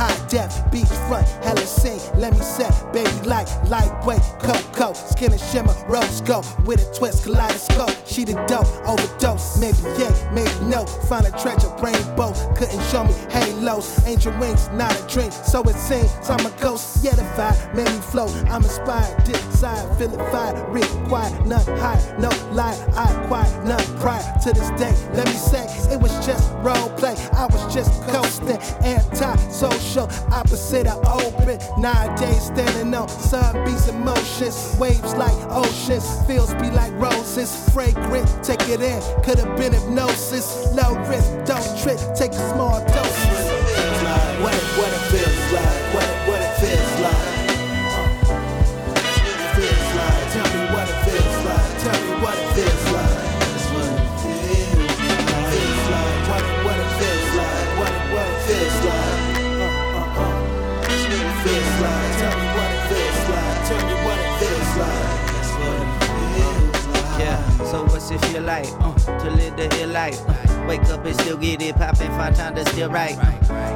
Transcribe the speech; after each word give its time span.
high 0.00 0.26
def, 0.28 0.52
beachfront, 0.72 1.26
hella 1.44 1.66
scene. 1.66 2.00
Let 2.18 2.32
me 2.32 2.40
set, 2.40 2.72
baby, 2.92 3.10
light, 3.28 3.50
lightweight, 3.68 4.22
cocoa. 4.40 4.94
Skin 4.94 5.32
and 5.32 5.40
shimmer, 5.40 5.74
rose 5.88 6.22
gold. 6.22 6.46
With 6.66 6.80
a 6.88 6.94
twist, 6.94 7.24
kaleidoscope. 7.24 7.99
She 8.20 8.24
the 8.24 8.44
dope, 8.44 8.68
overdose. 8.86 9.58
Maybe 9.58 9.78
yeah, 9.96 10.12
maybe 10.30 10.50
no. 10.66 10.84
Find 11.08 11.24
a 11.24 11.30
treasure, 11.40 11.72
rainbow. 11.80 12.34
Couldn't 12.54 12.82
show 12.90 13.04
me 13.04 13.14
halos. 13.30 14.04
Angel 14.06 14.36
wings, 14.38 14.68
not 14.74 14.92
a 14.92 15.06
dream. 15.06 15.30
So 15.30 15.62
it 15.62 15.76
seems 15.76 16.12
I'm 16.28 16.44
a 16.44 16.50
ghost. 16.60 17.02
Yeah, 17.02 17.14
the 17.14 17.22
vibe 17.32 17.74
made 17.74 17.88
me 17.88 18.00
float. 18.12 18.30
I'm 18.50 18.62
inspired, 18.62 19.24
desire, 19.24 19.94
feel 19.94 20.12
it 20.12 20.30
fire, 20.30 20.52
required, 20.68 21.46
none 21.46 21.64
high, 21.78 21.98
no 22.18 22.28
lie. 22.52 22.76
I 22.94 23.08
quiet, 23.26 23.64
none 23.64 23.86
prior 24.00 24.20
to 24.42 24.52
this 24.52 24.68
day. 24.78 24.92
Let 25.14 25.26
me 25.26 25.38
say, 25.40 25.64
it 25.90 25.98
was 25.98 26.12
just 26.26 26.52
role 26.60 26.90
play. 27.00 27.16
I 27.32 27.46
was 27.46 27.72
just 27.72 27.90
coasting, 28.02 28.58
anti-social, 28.84 30.10
opposite 30.30 30.86
of 30.88 30.98
open. 31.08 31.58
Nowadays, 31.80 32.42
standing 32.46 32.92
on 32.92 33.08
sun 33.08 33.64
beats 33.64 33.88
emotions, 33.88 34.76
waves 34.78 35.14
like 35.14 35.36
oceans, 35.48 36.04
feels 36.26 36.52
be 36.56 36.70
like 36.70 36.92
roses, 37.00 37.50
fragrant. 37.72 38.09
Take 38.42 38.68
it 38.68 38.80
in, 38.80 39.00
could 39.22 39.38
have 39.38 39.56
been 39.56 39.72
hypnosis. 39.72 40.74
Low 40.74 40.98
risk, 41.08 41.30
don't 41.44 41.78
trip, 41.80 41.98
take 42.16 42.32
a 42.32 42.50
small 42.50 42.80
dose. 42.80 43.24
What 44.42 44.52
it, 44.52 44.62
what 44.76 44.88
it 44.88 45.04
feels 45.12 45.52
like, 45.52 45.94
what 45.94 46.02
it, 46.02 46.28
what 46.28 46.39
it 46.39 46.39
what's 68.10 68.24
it 68.24 68.32
feel 68.32 68.42
like 68.42 68.66
uh, 68.80 69.18
to 69.18 69.30
live 69.30 69.56
the 69.56 69.80
ill 69.80 69.90
life? 69.90 70.20
Uh, 70.28 70.66
wake 70.66 70.84
up 70.84 71.04
and 71.04 71.14
still 71.20 71.36
get 71.36 71.62
it 71.62 71.76
poppin', 71.76 72.10
find 72.12 72.34
time 72.34 72.54
to 72.54 72.64
still 72.66 72.90
write. 72.90 73.16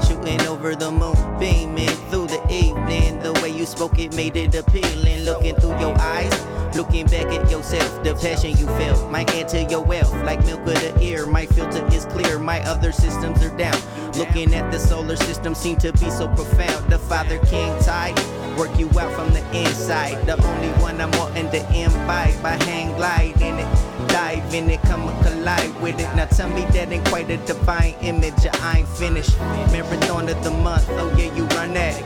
Shooting 0.07 0.41
over 0.43 0.75
the 0.75 0.91
moon, 0.91 1.15
beaming 1.39 1.89
through 2.11 2.27
the 2.27 2.43
evening. 2.51 3.21
The 3.21 3.33
way 3.35 3.51
you 3.51 3.67
spoke 3.67 3.99
it 3.99 4.15
made 4.15 4.37
it 4.37 4.55
appealing. 4.55 5.25
Looking 5.25 5.55
through 5.57 5.79
your 5.81 5.97
eyes, 5.99 6.77
looking 6.77 7.07
back 7.07 7.27
at 7.27 7.51
yourself. 7.51 8.03
The 8.03 8.15
passion 8.15 8.51
you 8.57 8.67
felt 8.79 9.11
might 9.11 9.33
add 9.35 9.49
to 9.51 9.63
your 9.65 9.83
wealth. 9.83 10.13
Like 10.25 10.45
milk 10.47 10.61
of 10.61 10.75
the 10.75 10.99
ear, 11.01 11.27
my 11.27 11.47
filter 11.47 11.87
is 11.93 12.05
clear. 12.07 12.39
My 12.39 12.61
other 12.63 12.93
systems 12.93 13.43
are 13.43 13.57
down. 13.57 13.79
Looking 14.17 14.55
at 14.55 14.71
the 14.71 14.79
solar 14.79 15.17
system 15.17 15.55
seem 15.55 15.77
to 15.79 15.93
be 15.93 16.11
so 16.11 16.29
profound. 16.29 16.91
The 16.91 16.99
Father 16.99 17.39
King 17.47 17.79
tide 17.83 18.19
work 18.57 18.77
you 18.79 18.89
out 18.99 19.13
from 19.15 19.33
the 19.33 19.45
inside. 19.57 20.27
The 20.27 20.41
only 20.45 20.69
one 20.81 21.01
I'm 21.01 21.11
wanting 21.13 21.51
to 21.51 21.59
imbibe. 21.75 22.41
by 22.43 22.63
hang 22.65 22.95
glide 22.97 23.41
in 23.41 23.59
it, 23.59 23.94
dive 24.15 24.55
in 24.55 24.71
it, 24.71 24.81
come 24.83 25.09
and 25.09 25.27
collide 25.27 25.75
with 25.83 25.99
it. 25.99 26.09
Now 26.15 26.27
tell 26.27 26.49
me 26.49 26.63
that 26.67 26.93
ain't 26.93 27.05
quite 27.09 27.29
a 27.31 27.37
divine 27.39 27.95
image. 28.01 28.47
I 28.63 28.79
ain't 28.79 28.89
finished. 28.89 29.37
Marathon 29.73 30.29
of 30.29 30.45
the 30.45 30.53
month, 30.53 30.87
oh 30.91 31.13
yeah, 31.19 31.35
you 31.35 31.45
run 31.47 31.75
that. 31.75 31.99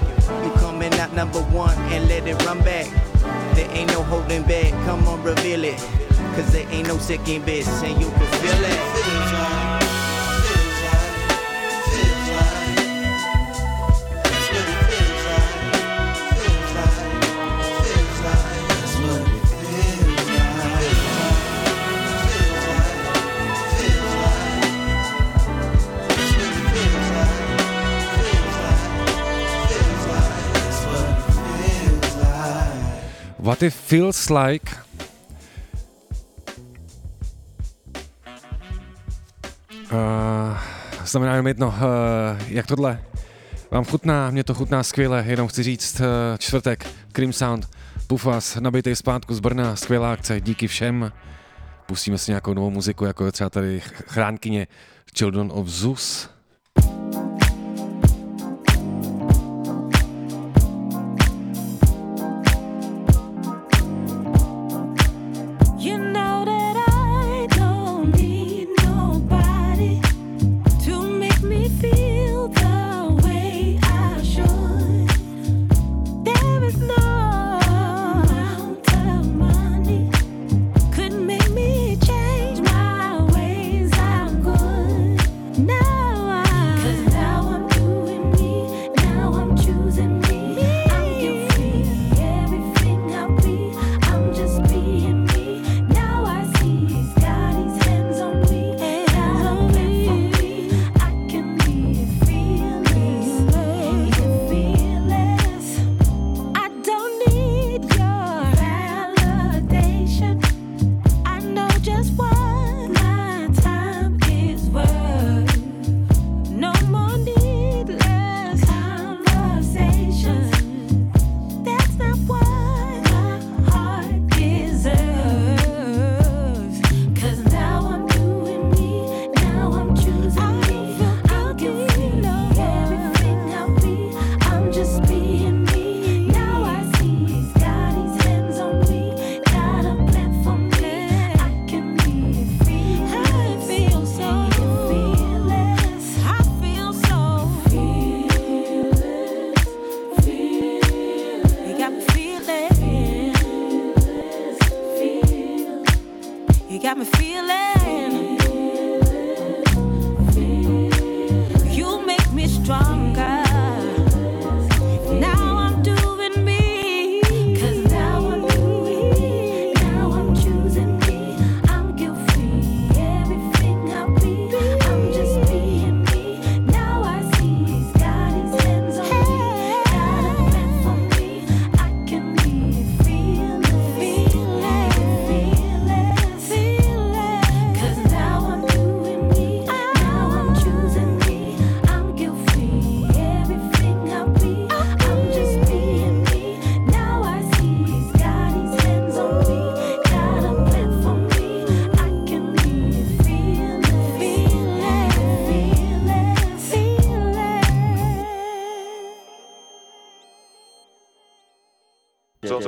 You 0.42 0.50
coming 0.52 0.94
out 0.94 1.12
number 1.12 1.42
one 1.52 1.76
and 1.92 2.08
let 2.08 2.26
it 2.26 2.42
run 2.46 2.60
back. 2.60 2.86
There 3.54 3.70
ain't 3.72 3.90
no 3.92 4.02
holding 4.02 4.42
back, 4.44 4.70
come 4.86 5.06
on, 5.06 5.22
reveal 5.22 5.64
it. 5.64 5.76
Cause 6.34 6.50
there 6.50 6.66
ain't 6.70 6.88
no 6.88 6.96
second 6.96 7.44
best, 7.44 7.84
and 7.84 8.00
you 8.00 8.08
can 8.08 8.26
feel 8.40 8.64
it. 8.64 9.67
What 33.48 33.62
it 33.62 33.72
feels 33.72 34.28
like. 34.28 34.76
Uh, 39.92 40.58
znamená 41.04 41.32
jenom 41.32 41.46
jedno, 41.46 41.68
uh, 41.68 41.74
jak 42.48 42.66
tohle 42.66 43.02
vám 43.70 43.84
chutná, 43.84 44.30
mě 44.30 44.44
to 44.44 44.54
chutná 44.54 44.82
skvěle, 44.82 45.24
jenom 45.26 45.48
chci 45.48 45.62
říct, 45.62 46.00
uh, 46.00 46.06
čtvrtek, 46.38 46.86
Cream 47.12 47.32
Sound, 47.32 47.68
Pufas, 48.06 48.56
nabitej 48.56 48.96
zpátku 48.96 49.34
z 49.34 49.40
Brna, 49.40 49.76
skvělá 49.76 50.12
akce, 50.12 50.40
díky 50.40 50.66
všem. 50.66 51.12
Pustíme 51.86 52.18
si 52.18 52.30
nějakou 52.30 52.54
novou 52.54 52.70
muziku, 52.70 53.04
jako 53.04 53.26
je 53.26 53.32
třeba 53.32 53.50
tady 53.50 53.80
chránkyně 54.06 54.66
Children 55.18 55.50
of 55.52 55.68
Zeus. 55.68 56.30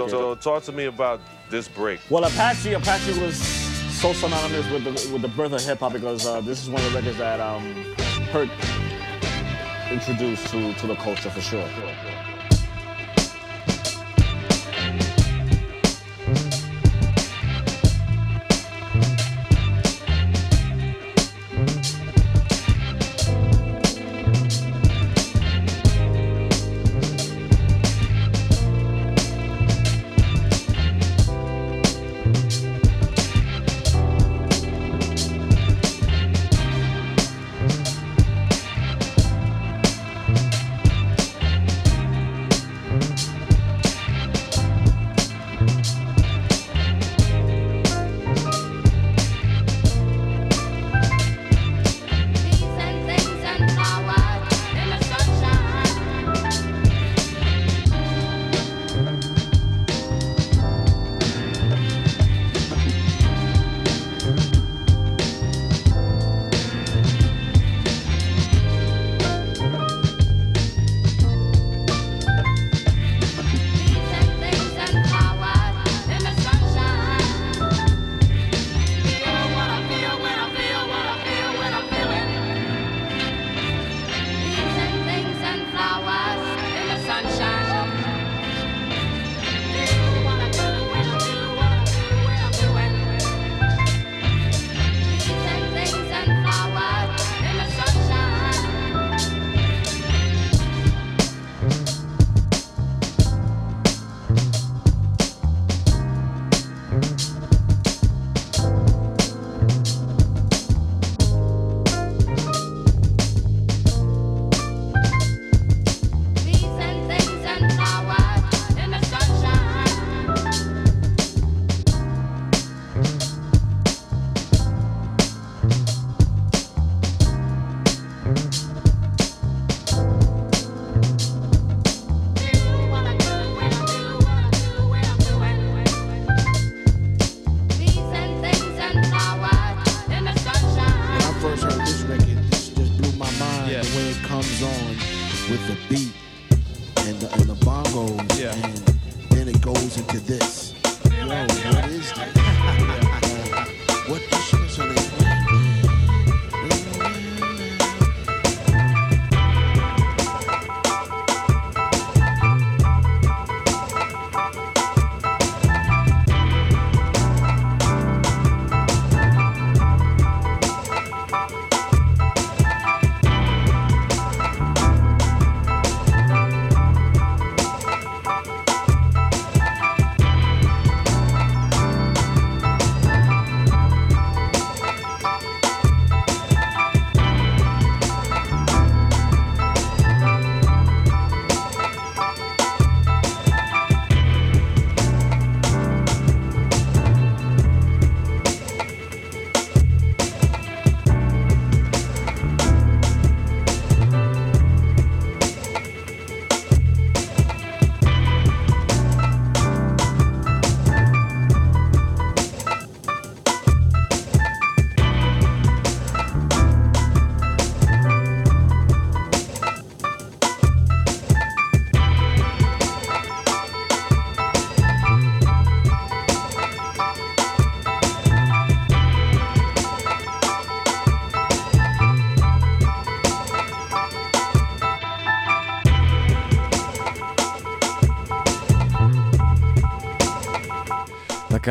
So, 0.08 0.34
so, 0.34 0.34
talk 0.34 0.62
to 0.64 0.72
me 0.72 0.86
about 0.86 1.20
this 1.50 1.68
break. 1.68 2.00
Well, 2.08 2.24
Apache, 2.24 2.72
Apache 2.72 3.20
was 3.20 3.36
so 3.36 4.12
synonymous 4.12 4.70
with 4.70 4.84
the 4.84 5.12
with 5.12 5.22
the 5.22 5.28
birth 5.28 5.52
of 5.52 5.62
hip 5.62 5.80
hop 5.80 5.92
because 5.92 6.26
uh, 6.26 6.40
this 6.40 6.62
is 6.62 6.70
one 6.70 6.82
of 6.84 6.92
the 6.92 6.98
records 6.98 7.18
that 7.18 7.40
um, 7.40 7.74
Hurt 8.32 8.48
introduced 9.90 10.46
to 10.48 10.72
to 10.74 10.86
the 10.86 10.96
culture 10.96 11.30
for 11.30 11.40
sure. 11.40 11.68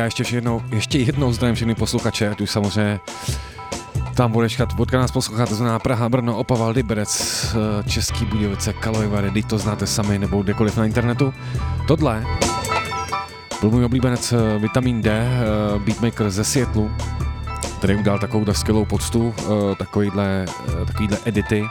Já 0.00 0.04
ještě 0.04 0.24
jednou, 0.36 0.62
ještě 0.72 0.98
jednou 0.98 1.32
zdravím 1.32 1.54
všechny 1.54 1.74
posluchače, 1.74 2.30
ať 2.30 2.40
už 2.40 2.50
samozřejmě 2.50 3.00
tam 4.14 4.32
budeš 4.32 4.56
chat, 4.56 4.68
odkud 4.78 4.92
nás 4.96 5.10
poslouchat, 5.10 5.48
to 5.48 5.54
znamená 5.54 5.78
Praha, 5.78 6.08
Brno, 6.08 6.36
Opava, 6.36 6.68
Liberec, 6.68 7.46
eh, 7.54 7.88
Český 7.88 8.24
Budějovice, 8.24 8.72
Karlovy 8.72 9.06
Vary, 9.06 9.30
teď 9.30 9.46
to 9.46 9.58
znáte 9.58 9.86
sami 9.86 10.18
nebo 10.18 10.42
kdekoliv 10.42 10.76
na 10.76 10.84
internetu. 10.84 11.34
Tohle 11.86 12.24
byl 13.60 13.70
můj 13.70 13.84
oblíbenec 13.84 14.32
eh, 14.32 14.58
Vitamin 14.58 15.02
D, 15.02 15.10
eh, 15.10 15.78
beatmaker 15.78 16.30
ze 16.30 16.44
Seattlu, 16.44 16.90
který 17.78 17.96
udělal 17.96 18.18
takovou 18.18 18.52
skvělou 18.52 18.84
poctu, 18.84 19.34
takovýhle, 19.78 20.46
takovýhle 20.86 21.18
edity 21.24 21.64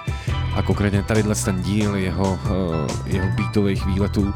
a 0.56 0.62
konkrétně 0.62 1.04
tadyhle 1.04 1.36
ten 1.36 1.62
díl 1.62 1.96
jeho, 1.96 2.40
eh, 2.46 2.92
jeho 3.06 3.28
beatových 3.36 3.86
výletů 3.86 4.34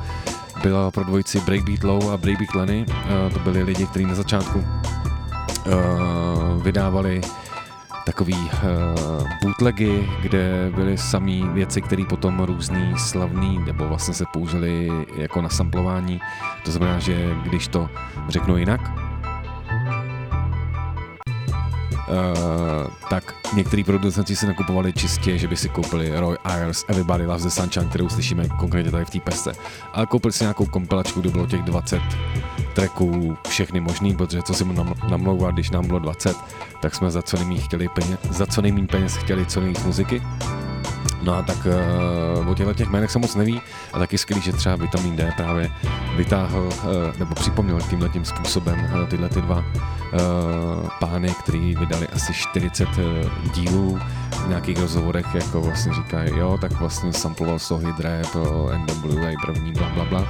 byla 0.64 0.92
pro 0.92 1.04
dvojici 1.04 1.40
Breakbeat 1.40 1.84
Low 1.84 2.12
a 2.12 2.18
Breakbeat 2.18 2.56
Lenny. 2.56 2.86
Eh, 2.90 3.30
To 3.34 3.40
byli 3.40 3.64
lidi, 3.64 3.86
kteří 3.86 4.06
na 4.06 4.16
začátku 4.16 4.64
eh, 5.66 5.72
vydávali 6.64 7.22
takový 8.06 8.34
uh, 8.34 9.28
bootlegy, 9.44 10.10
kde 10.22 10.72
byly 10.76 10.98
samý 10.98 11.50
věci, 11.54 11.82
které 11.82 12.04
potom 12.10 12.40
různý 12.40 12.94
slavný, 12.98 13.60
nebo 13.66 13.88
vlastně 13.88 14.14
se 14.14 14.26
použili 14.34 14.90
jako 15.18 15.42
na 15.42 15.50
samplování. 15.50 16.22
To 16.66 16.72
znamená, 16.72 17.00
že 17.00 17.36
když 17.44 17.68
to 17.68 17.90
řeknu 18.30 18.58
jinak, 18.58 18.82
tak 23.10 23.36
některý 23.54 23.84
producenti 23.84 24.36
si 24.36 24.48
nakupovali 24.48 24.94
čistě, 24.94 25.38
že 25.38 25.48
by 25.48 25.58
si 25.58 25.70
koupili 25.70 26.20
Roy 26.20 26.38
Ayers 26.44 26.86
Everybody 26.88 27.26
Loves 27.26 27.44
the 27.44 27.50
Sunshine, 27.50 27.86
kterou 27.86 28.10
slyšíme 28.10 28.50
konkrétně 28.50 28.92
tady 28.92 29.06
v 29.06 29.10
té 29.10 29.20
pesce. 29.20 29.54
Ale 29.94 30.06
koupili 30.06 30.34
si 30.34 30.44
nějakou 30.44 30.66
kompilačku, 30.66 31.22
kde 31.22 31.30
bylo 31.30 31.48
těch 31.48 31.62
20 31.62 32.02
tracků, 32.76 33.38
všechny 33.48 33.80
možný, 33.80 34.16
protože 34.16 34.42
co 34.42 34.54
si 34.54 34.64
mu 34.64 34.74
nam- 34.74 35.10
namlouval, 35.10 35.52
když 35.52 35.70
nám 35.70 35.88
bylo 35.88 36.00
20, 36.00 36.38
tak 36.82 36.96
jsme 36.96 37.12
za 37.12 37.22
co 37.22 37.38
nejméně 37.38 37.62
chtěli 37.62 37.88
peněz, 37.90 38.20
za 38.30 38.46
co 38.46 38.62
nejméně 38.62 38.88
peněz 38.88 39.16
chtěli 39.16 39.46
co 39.46 39.60
nejvíc 39.60 39.84
muziky. 39.84 40.22
No 41.24 41.36
a 41.36 41.42
tak 41.42 41.68
uh, 42.42 42.50
o 42.50 42.56
těchto 42.56 42.74
těch 42.74 42.90
jménech 42.90 43.12
se 43.12 43.20
moc 43.20 43.36
neví 43.36 43.62
a 43.94 44.00
taky 44.00 44.18
skvělý, 44.18 44.42
že 44.42 44.54
třeba 44.54 44.76
Vitamin 44.76 45.16
D 45.16 45.34
právě 45.38 45.72
vytáhl 46.16 46.60
uh, 46.62 47.20
nebo 47.20 47.36
připomněl 47.36 47.82
tímhle 47.90 48.10
tím 48.10 48.26
způsobem 48.26 48.90
uh, 48.94 49.08
tyhle 49.08 49.30
ty 49.30 49.42
dva 49.42 49.58
uh, 49.58 50.90
pány, 51.00 51.36
který 51.40 51.76
vydali 51.76 52.08
asi 52.08 52.34
40 52.34 52.88
uh, 52.88 53.52
dílů 53.52 54.00
v 54.44 54.48
nějakých 54.48 54.80
rozhovorech, 54.80 55.26
jako 55.36 55.62
vlastně 55.62 55.94
říkají, 55.94 56.38
jo, 56.38 56.58
tak 56.62 56.72
vlastně 56.72 57.14
samploval 57.14 57.60
Sohy 57.60 57.94
Drap, 57.94 58.36
NWA 58.78 59.32
první, 59.46 59.72
bla 59.72 59.90
bla 59.90 60.06
bla. 60.06 60.28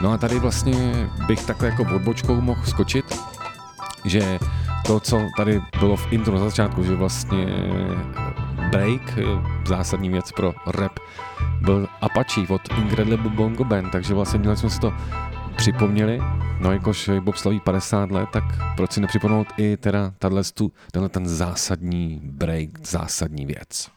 No 0.00 0.12
a 0.12 0.18
tady 0.18 0.38
vlastně 0.38 1.08
bych 1.26 1.46
takhle 1.46 1.68
jako 1.68 1.82
odbočkou 1.94 2.40
mohl 2.40 2.60
skočit, 2.64 3.18
že 4.04 4.38
to, 4.86 5.00
co 5.00 5.20
tady 5.36 5.62
bylo 5.80 5.96
v 5.96 6.12
intro 6.12 6.34
na 6.34 6.44
začátku, 6.44 6.82
že 6.82 6.94
vlastně 6.94 7.46
break, 8.74 9.18
zásadní 9.68 10.08
věc 10.08 10.32
pro 10.32 10.54
rap, 10.66 10.98
byl 11.60 11.88
Apache 12.00 12.40
od 12.48 12.60
Incredible 12.78 13.30
Bongo 13.30 13.64
Band, 13.64 13.92
takže 13.92 14.14
vlastně 14.14 14.38
měli 14.38 14.56
jsme 14.56 14.70
si 14.70 14.80
to 14.80 14.92
připomněli, 15.56 16.20
no 16.60 16.72
jakož 16.72 17.10
Bob 17.20 17.36
slaví 17.36 17.60
50 17.60 18.10
let, 18.10 18.28
tak 18.32 18.44
proč 18.76 18.92
si 18.92 19.00
nepřipomenout 19.00 19.46
i 19.56 19.76
teda 19.76 20.12
tato, 20.18 20.68
tenhle 20.92 21.08
ten 21.08 21.26
zásadní 21.26 22.20
break, 22.24 22.86
zásadní 22.86 23.46
věc. 23.46 23.90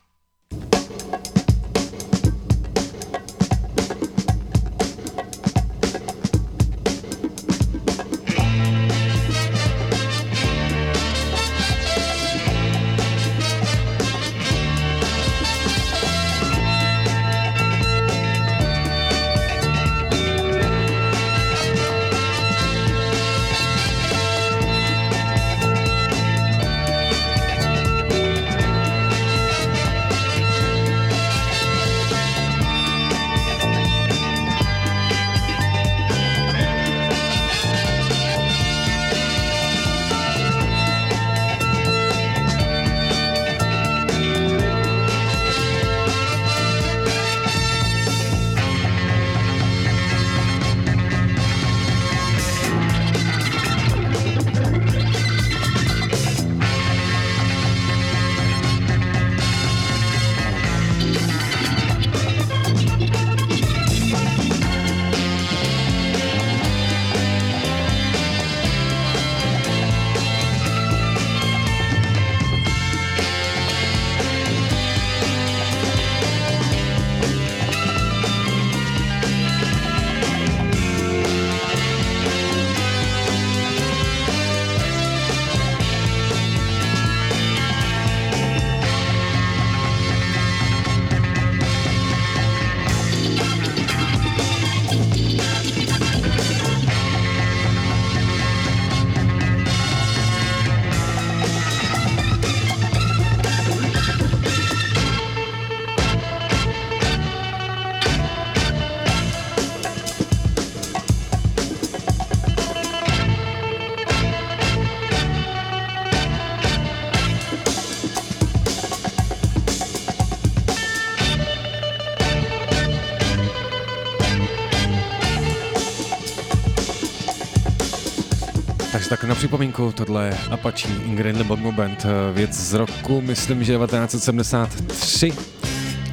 Tak 129.10 129.24
na 129.24 129.36
připomínku, 129.36 129.92
tohle 129.92 130.28
je 130.28 130.38
Apache 130.52 130.90
Ingrid 131.06 131.42
Bongo 131.42 131.72
Band, 131.72 132.06
eh, 132.06 132.34
věc 132.34 132.54
z 132.54 132.74
roku, 132.74 133.22
myslím, 133.22 133.64
že 133.64 133.74
1973. 133.74 135.34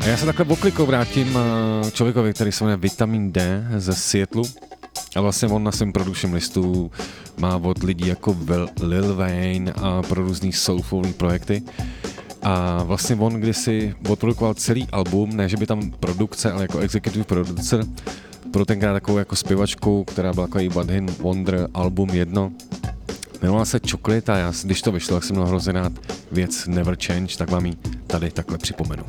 A 0.00 0.06
já 0.06 0.16
se 0.16 0.26
takhle 0.26 0.44
oklikou 0.44 0.86
vrátím 0.86 1.38
eh, 1.38 1.90
člověkovi, 1.90 2.34
který 2.34 2.52
se 2.52 2.64
jmenuje 2.64 2.76
Vitamin 2.76 3.32
D 3.32 3.66
ze 3.76 3.94
Seattle. 3.94 4.42
A 5.16 5.20
vlastně 5.20 5.48
on 5.48 5.64
na 5.64 5.72
svém 5.72 5.92
production 5.92 6.34
listu 6.34 6.90
má 7.36 7.56
od 7.56 7.82
lidí 7.82 8.08
jako 8.08 8.36
Lil 8.82 9.14
Wayne 9.14 9.72
a 9.72 10.02
pro 10.02 10.22
různý 10.22 10.52
soulfulní 10.52 11.12
projekty. 11.12 11.62
A 12.42 12.82
vlastně 12.82 13.16
on 13.16 13.32
kdysi 13.32 13.94
odprodukoval 14.08 14.54
celý 14.54 14.88
album, 14.92 15.36
ne 15.36 15.48
že 15.48 15.56
by 15.56 15.66
tam 15.66 15.90
produkce, 15.90 16.52
ale 16.52 16.62
jako 16.62 16.78
executive 16.78 17.24
producer, 17.24 17.84
pro 18.54 18.64
tenkrát 18.64 18.92
takovou 18.92 19.18
jako 19.18 19.36
zpěvačku, 19.36 20.04
která 20.04 20.32
byla 20.32 20.48
jako 20.54 20.78
One 20.80 20.92
Hit 20.92 21.18
Wonder 21.18 21.68
album 21.74 22.10
jedno. 22.10 22.52
Jmenovala 23.44 23.64
se 23.64 23.80
Chocolate 23.90 24.32
a 24.32 24.36
já, 24.36 24.52
když 24.64 24.82
to 24.82 24.92
vyšlo, 24.92 25.16
tak 25.16 25.24
jsem 25.24 25.36
měl 25.36 25.48
hrozně 25.48 25.72
rád 25.72 25.92
věc 26.32 26.66
Never 26.66 26.96
Change, 27.06 27.36
tak 27.36 27.50
vám 27.50 27.66
ji 27.66 27.76
tady 28.06 28.30
takhle 28.30 28.58
připomenu. 28.58 29.04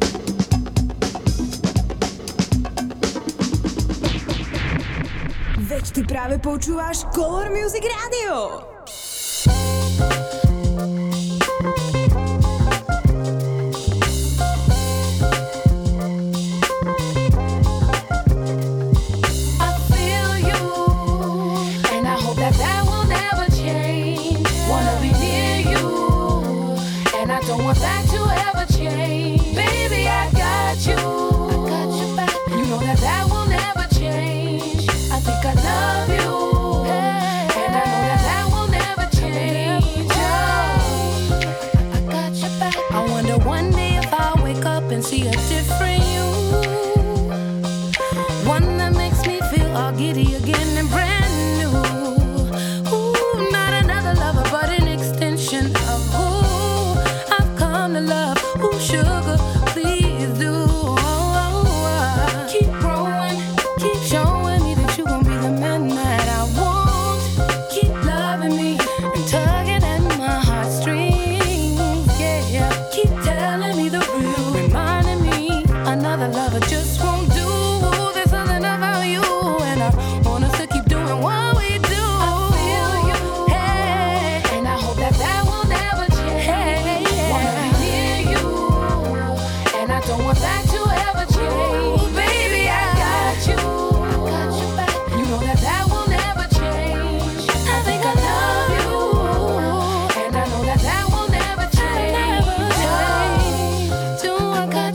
Veď 5.57 5.91
ty 5.91 6.03
práve 6.03 6.37
počúvaš 6.37 6.97
Color 6.97 7.49
Music 7.49 7.83
Radio. 8.03 8.74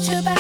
you 0.08 0.22
back. 0.22 0.39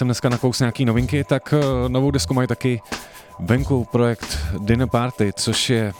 Jsem 0.00 0.06
dneska 0.06 0.28
nakous 0.28 0.58
nějaký 0.60 0.84
novinky, 0.84 1.24
tak 1.24 1.54
eh, 1.56 1.88
novou 1.88 2.10
desku 2.10 2.34
mají 2.34 2.48
taky 2.48 2.80
venku 3.38 3.84
projekt 3.92 4.38
Dinner 4.58 4.88
Party, 4.88 5.32
což 5.36 5.70
je 5.70 5.92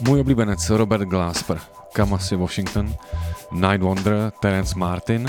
můj 0.00 0.20
oblíbenec 0.20 0.70
Robert 0.70 1.04
Glasper, 1.04 1.58
Kamasi 1.92 2.36
Washington, 2.36 2.94
Night 3.52 3.82
Wonder, 3.82 4.32
Terence 4.40 4.78
Martin. 4.78 5.26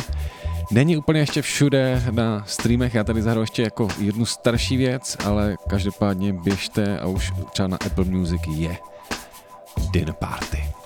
Není 0.71 0.97
úplně 0.97 1.19
ještě 1.19 1.41
všude 1.41 2.03
na 2.11 2.43
streamech, 2.45 2.93
já 2.93 3.03
tady 3.03 3.21
zahraju 3.21 3.43
ještě 3.43 3.61
jako 3.61 3.87
jednu 3.99 4.25
starší 4.25 4.77
věc, 4.77 5.17
ale 5.25 5.55
každopádně 5.69 6.33
běžte 6.33 6.99
a 6.99 7.05
už 7.05 7.31
třeba 7.51 7.67
na 7.67 7.77
Apple 7.85 8.05
Music 8.05 8.41
je 8.47 8.77
Dinner 9.91 10.13
Party. 10.13 10.82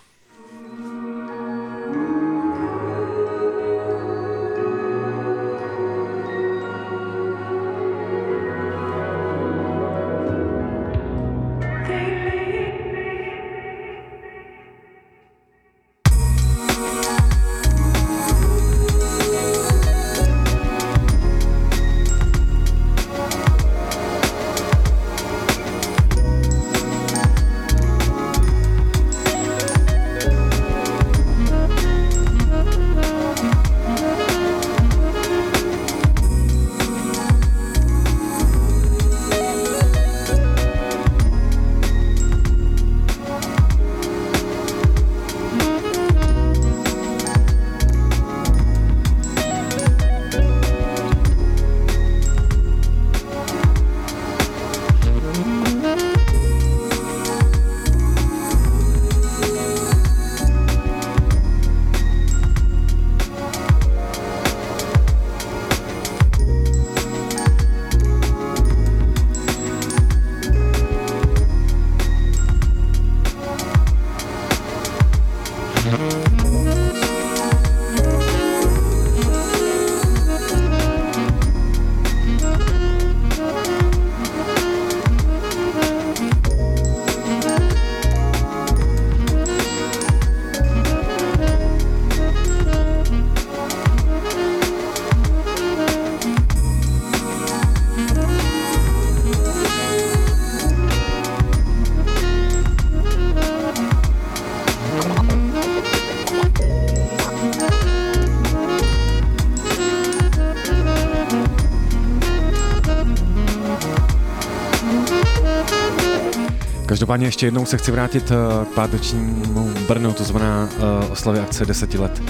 Každopádně 117.07 117.27
ještě 117.27 117.47
jednou 117.47 117.65
se 117.65 117.77
chci 117.77 117.91
vrátit 117.91 118.31
eh, 118.31 118.65
k 118.65 118.67
pátečnímu 118.67 119.73
Brnu, 119.87 120.13
to 120.13 120.23
znamená 120.23 120.69
uh, 120.77 121.11
oslavě 121.11 121.41
akce 121.41 121.65
10 121.65 121.93
let 121.93 122.21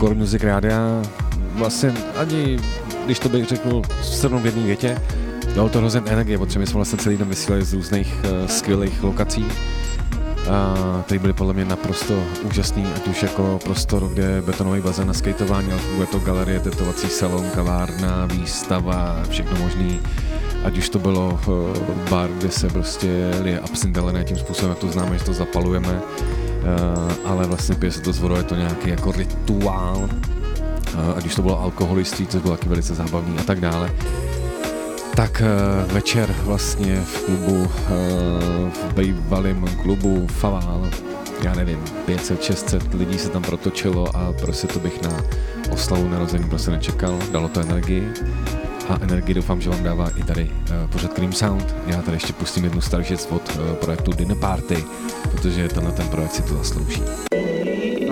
Core 0.00 0.14
Music 0.14 0.42
Rádia. 0.42 1.02
Vlastně 1.52 1.92
ani, 2.16 2.58
když 3.04 3.18
to 3.18 3.28
bych 3.28 3.44
řekl 3.44 3.82
shrnu 4.02 4.38
v 4.38 4.46
jedné 4.46 4.62
větě, 4.62 4.98
dalo 5.54 5.68
to 5.68 5.78
hrozně 5.78 6.02
energie, 6.06 6.38
protože 6.38 6.58
my 6.58 6.66
jsme 6.66 6.74
vlastně 6.74 6.98
celý 6.98 7.16
den 7.16 7.28
vysílali 7.28 7.64
z 7.64 7.72
různých 7.72 8.14
uh, 8.24 8.46
skvělých 8.46 9.02
lokací, 9.02 9.44
uh, 9.44 11.02
které 11.02 11.18
byly 11.18 11.32
podle 11.32 11.52
mě 11.52 11.64
naprosto 11.64 12.24
úžasný, 12.42 12.86
ať 12.96 13.08
už 13.08 13.22
jako 13.22 13.58
prostor, 13.64 14.08
kde 14.08 14.22
je 14.22 14.42
betonový 14.42 14.80
bazén 14.80 15.06
na 15.06 15.14
skateování, 15.14 15.72
ale 15.72 15.80
funguje 15.80 16.06
to 16.06 16.18
galerie, 16.18 16.60
tetovací 16.60 17.08
salon, 17.08 17.50
kavárna, 17.54 18.26
výstava, 18.26 19.22
všechno 19.28 19.58
možný 19.58 20.00
ať 20.64 20.78
už 20.78 20.88
to 20.88 20.98
bylo 20.98 21.40
bar, 22.10 22.30
kde 22.30 22.50
se 22.50 22.68
prostě 22.68 23.30
lije 23.42 23.60
absintelené 23.60 24.24
tím 24.24 24.36
způsobem, 24.36 24.70
jak 24.70 24.78
to 24.78 24.88
známe, 24.88 25.18
že 25.18 25.24
to 25.24 25.32
zapalujeme, 25.32 25.92
uh, 25.92 27.12
ale 27.24 27.46
vlastně 27.46 27.74
pije 27.74 27.92
se 27.92 28.00
to 28.00 28.12
z 28.12 28.18
vodou, 28.18 28.36
je 28.36 28.42
to 28.42 28.54
nějaký 28.54 28.88
jako 28.88 29.12
rituál, 29.12 29.96
uh, 29.98 31.16
ať 31.16 31.26
už 31.26 31.34
to 31.34 31.42
bylo 31.42 31.60
alkoholiství, 31.60 32.26
což 32.26 32.42
bylo 32.42 32.56
taky 32.56 32.68
velice 32.68 32.94
zábavný 32.94 33.38
a 33.38 33.42
tak 33.42 33.60
dále. 33.60 33.90
Tak 35.16 35.42
uh, 35.42 35.92
večer 35.92 36.34
vlastně 36.42 37.00
v 37.00 37.24
klubu, 37.24 37.68
v 38.70 38.94
bývalém 38.94 39.64
klubu 39.82 40.26
Faval, 40.26 40.88
já 41.42 41.54
nevím, 41.54 41.78
500, 42.06 42.42
600 42.42 42.94
lidí 42.94 43.18
se 43.18 43.28
tam 43.28 43.42
protočilo 43.42 44.16
a 44.16 44.32
prostě 44.32 44.66
to 44.66 44.78
bych 44.78 45.02
na 45.02 45.20
oslavu 45.70 46.08
narození 46.08 46.48
prostě 46.48 46.70
nečekal, 46.70 47.18
dalo 47.32 47.48
to 47.48 47.60
energii 47.60 48.12
a 48.88 48.98
energii 49.02 49.34
doufám, 49.34 49.60
že 49.60 49.70
vám 49.70 49.82
dává 49.82 50.10
i 50.16 50.22
tady 50.22 50.44
uh, 50.44 50.90
pořad 50.90 51.12
Cream 51.12 51.32
Sound. 51.32 51.74
Já 51.86 52.02
tady 52.02 52.16
ještě 52.16 52.32
pustím 52.32 52.64
jednu 52.64 52.80
starší 52.80 53.14
od 53.30 53.56
uh, 53.56 53.74
projektu 53.74 54.12
Dinner 54.12 54.36
Party, 54.36 54.84
protože 55.30 55.68
tenhle 55.68 55.92
ten 55.92 56.08
projekt 56.08 56.32
si 56.32 56.42
to 56.42 56.54
zaslouží. 56.54 57.02
I 57.32 58.06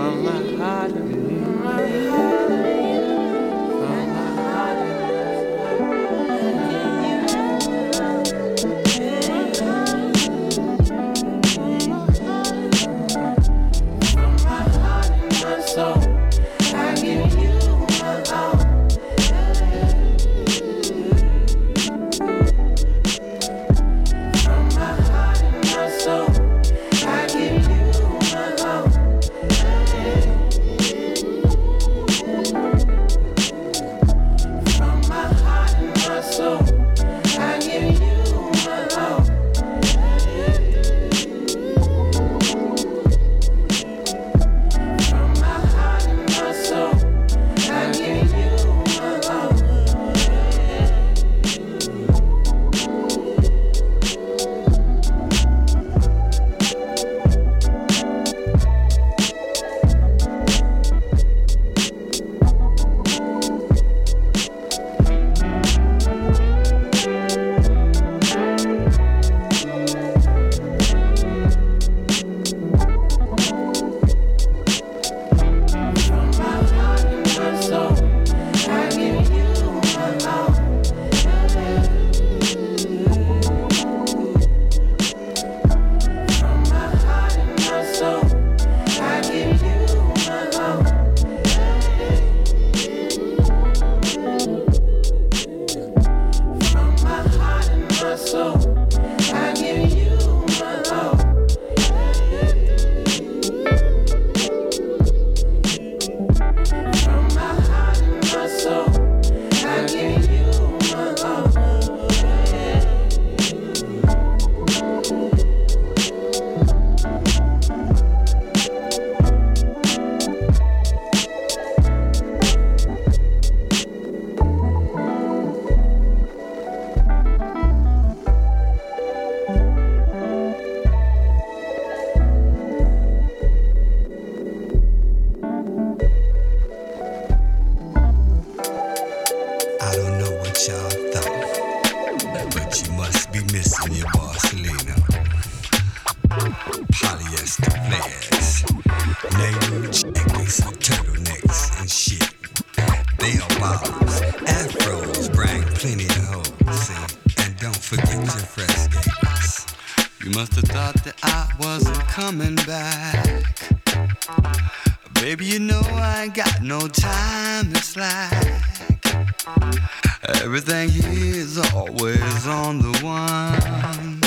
Everything 170.43 170.91
is 170.93 171.57
always 171.73 172.47
on 172.49 172.79
the 172.81 172.99
one. 173.05 174.21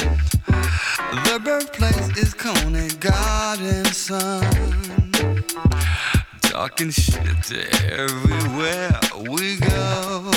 The 1.25 1.39
birthplace 1.43 2.17
is 2.17 2.33
Coney 2.33 2.87
Garden, 3.01 3.83
son. 3.85 4.41
Talking 6.41 6.89
shit 6.89 7.51
everywhere 7.91 8.97
we 9.29 9.57
go. 9.57 10.31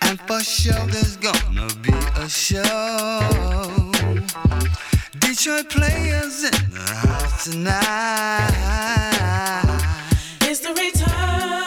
And 0.00 0.18
for 0.26 0.40
sure 0.40 0.86
there's 0.86 1.16
gonna 1.16 1.68
be 1.80 1.94
a 2.16 2.28
show. 2.28 3.20
Detroit 5.20 5.68
players 5.70 6.42
in 6.42 6.70
the 6.72 6.84
house 7.06 7.44
tonight. 7.44 7.78
It's 10.42 10.60
the. 10.60 10.74
Return 10.74 11.57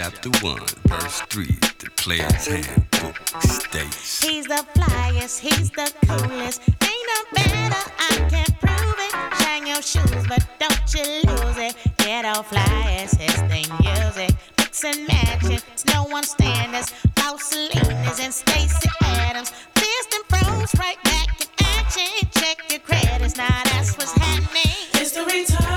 Chapter 0.00 0.30
1, 0.46 0.60
verse 0.86 1.22
3, 1.22 1.44
the 1.80 1.90
player's 1.96 2.46
handbook 2.46 3.16
states. 3.42 4.22
He's 4.22 4.46
the 4.46 4.64
flyest, 4.76 5.40
he's 5.40 5.70
the 5.72 5.92
coolest. 6.06 6.62
Ain't 6.68 7.08
no 7.08 7.42
better, 7.42 7.90
I 7.98 8.28
can't 8.30 8.60
prove 8.60 8.94
it. 8.96 9.42
Shine 9.42 9.66
your 9.66 9.82
shoes, 9.82 10.24
but 10.28 10.46
don't 10.60 10.94
you 10.94 11.02
lose 11.28 11.58
it. 11.58 11.74
Get 11.96 12.24
off 12.24 12.48
flyest, 12.48 13.16
his 13.16 13.40
thing 13.50 13.66
music. 13.82 14.36
Mix 14.56 14.84
and 14.84 15.08
matching, 15.08 15.58
it's 15.72 15.84
no 15.86 16.04
one 16.04 16.22
standards. 16.22 16.94
Paul 17.16 17.36
Salinas 17.40 18.20
and 18.20 18.32
Stacy 18.32 18.88
Adams. 19.02 19.50
Fist 19.74 20.14
and 20.14 20.28
pros 20.28 20.76
right 20.78 21.02
back 21.02 21.40
in 21.40 21.48
action. 21.74 22.28
Check 22.30 22.70
your 22.70 22.78
credits, 22.78 23.36
now 23.36 23.48
that's 23.64 23.98
what's 23.98 24.12
happening. 24.12 24.76
It's 24.94 25.10
the 25.10 25.24
return. 25.24 25.67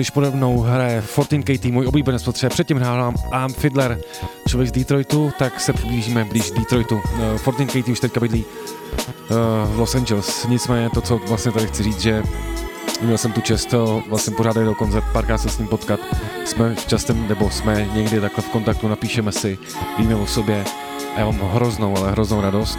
Když 0.00 0.10
pode 0.10 0.30
mnou 0.30 0.60
hraje 0.60 1.02
14KT, 1.16 1.72
můj 1.72 1.86
oblíbenec, 1.86 2.22
protože 2.22 2.48
předtím 2.48 2.76
hrál 2.76 3.14
Am 3.32 3.52
Fiddler, 3.52 4.00
člověk 4.48 4.68
z 4.68 4.72
Detroitu, 4.72 5.30
tak 5.38 5.60
se 5.60 5.72
přiblížíme 5.72 6.24
blíž 6.24 6.50
Detroitu. 6.50 6.94
Uh, 6.94 7.00
14KT 7.36 7.92
už 7.92 8.00
teďka 8.00 8.20
bydlí 8.20 8.44
uh, 8.44 9.36
v 9.74 9.78
Los 9.78 9.94
Angeles. 9.94 10.46
Nicméně 10.48 10.90
to, 10.90 11.00
co 11.00 11.18
vlastně 11.18 11.52
tady 11.52 11.66
chci 11.66 11.82
říct, 11.82 12.00
že 12.00 12.22
Měl 13.02 13.18
jsem 13.18 13.32
tu 13.32 13.40
čest 13.40 13.74
eh, 13.74 14.02
vlastně 14.08 14.36
pořádat 14.36 14.64
do 14.64 14.74
koncert, 14.74 15.04
párkrát 15.12 15.38
se 15.38 15.48
s 15.48 15.58
ním 15.58 15.68
potkat. 15.68 16.00
Jsme 16.44 16.76
častem, 16.86 17.28
nebo 17.28 17.50
jsme 17.50 17.88
někdy 17.94 18.20
takhle 18.20 18.42
v 18.42 18.48
kontaktu, 18.48 18.88
napíšeme 18.88 19.32
si, 19.32 19.58
víme 19.98 20.14
o 20.14 20.26
sobě 20.26 20.64
a 21.16 21.20
já 21.20 21.24
mám 21.26 21.50
hroznou, 21.52 21.96
ale 21.96 22.10
hroznou 22.10 22.40
radost, 22.40 22.78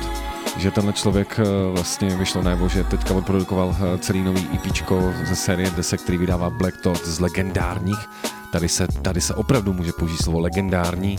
že 0.62 0.71
tenhle 0.71 0.93
člověk 0.93 1.39
eh, 1.39 1.43
vlastně 1.74 2.15
vyšlo 2.15 2.41
najevo, 2.41 2.69
že 2.69 2.84
teďka 2.84 3.13
odprodukoval 3.13 3.76
eh, 3.76 3.97
celý 3.97 4.21
nový 4.21 4.47
EP 4.54 4.88
ze 5.24 5.36
série 5.36 5.69
desek, 5.69 6.02
který 6.02 6.17
vydává 6.17 6.50
Black 6.50 6.82
Thought 6.82 7.06
z 7.06 7.19
legendárních. 7.19 8.10
Tady 8.52 8.69
se, 8.69 8.88
tady 9.02 9.21
se 9.21 9.34
opravdu 9.34 9.74
může 9.74 9.91
použít 9.91 10.24
slovo 10.24 10.39
legendární, 10.39 11.17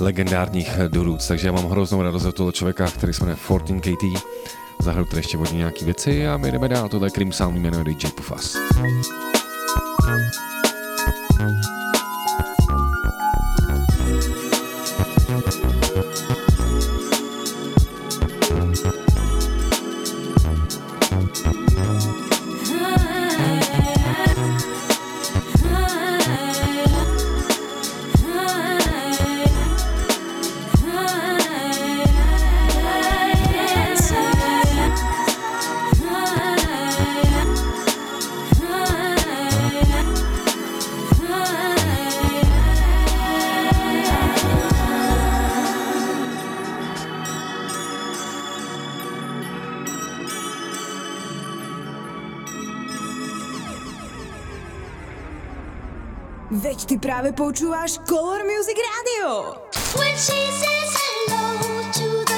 legendárních 0.00 0.70
durůc, 0.88 1.28
takže 1.28 1.46
já 1.48 1.52
mám 1.52 1.70
hroznou 1.70 2.02
radost 2.02 2.24
od 2.24 2.34
toho 2.34 2.52
člověka, 2.52 2.90
který 2.90 3.12
se 3.12 3.24
jmenuje 3.24 3.36
14KT. 3.48 4.20
Zahraju 4.80 5.06
tady 5.06 5.18
ještě 5.18 5.36
hodně 5.36 5.58
nějaký 5.58 5.84
věci 5.84 6.28
a 6.28 6.36
my 6.36 6.52
jdeme 6.52 6.68
dál. 6.68 6.88
Tohle 6.88 7.06
je 7.06 7.10
Cream 7.10 7.32
Sound, 7.32 7.58
jmenuje 7.58 7.84
DJ 7.84 8.06
Pufas. 8.06 8.56
Veď 56.54 56.86
ty 56.86 56.96
práve 57.02 57.34
počúvaš 57.34 57.98
Color 58.06 58.46
Music 58.46 58.78
Radio. 58.78 59.58
When 59.98 60.14
she 60.14 60.38
says 60.54 60.86
hello 60.94 61.82
to 61.98 62.08
the 62.30 62.33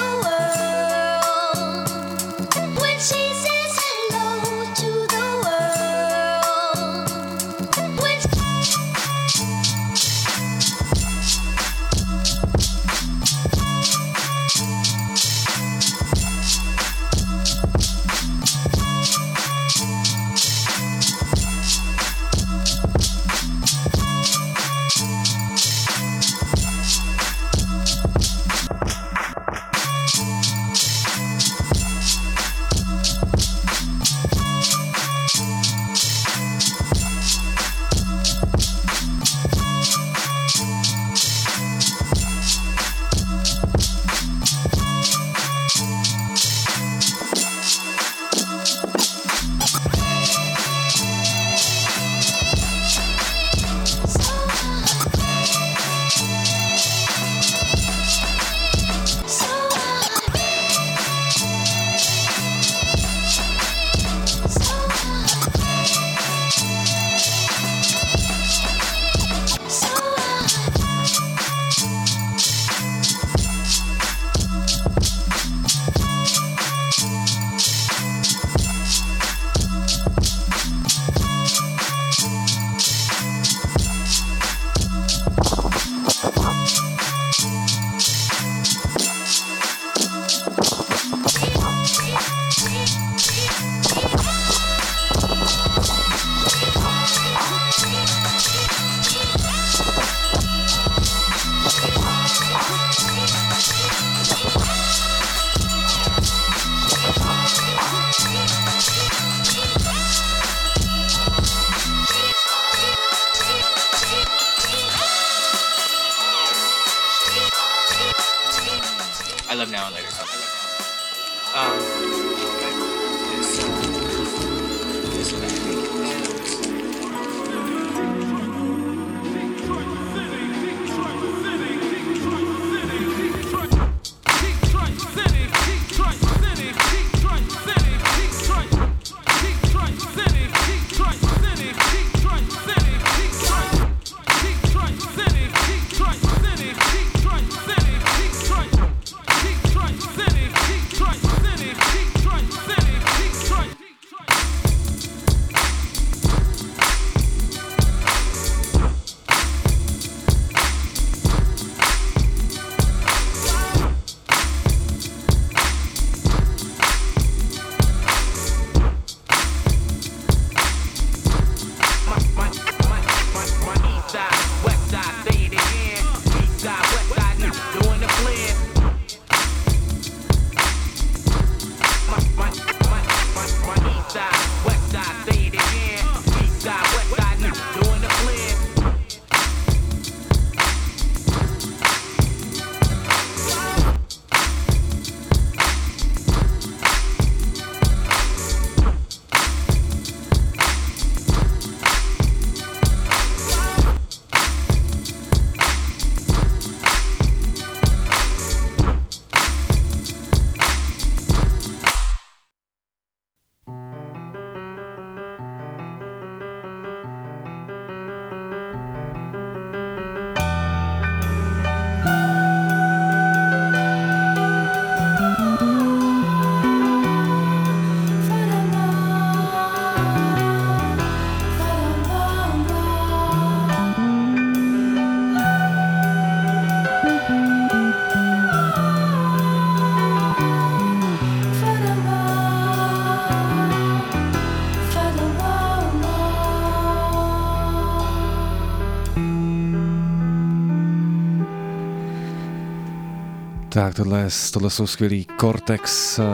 Tak, 253.77 253.95
tohle, 253.95 254.29
tohle 254.53 254.71
jsou 254.71 254.87
skvělý 254.87 255.27
Cortex, 255.41 256.19
uh, 256.19 256.25